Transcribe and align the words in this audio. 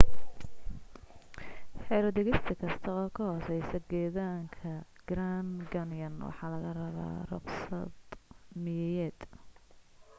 xero 1.85 2.09
degista 2.17 2.53
kasta 2.61 2.89
oo 3.01 3.07
ka 3.15 3.21
hooseysa 3.29 3.77
gedaanka 3.89 4.71
grand 5.09 5.55
canyon 5.71 6.15
waxa 6.27 6.45
laga 6.53 6.69
rabaa 6.81 7.27
ruqsad 7.31 7.93
miyiyeed 8.63 9.19